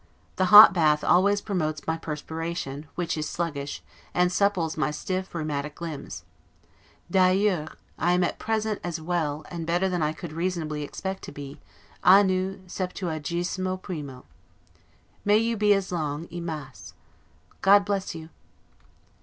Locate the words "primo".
13.83-14.25